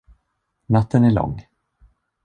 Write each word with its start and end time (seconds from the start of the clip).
Natten 0.67 1.03
är 1.03 1.11
lång. 1.11 1.41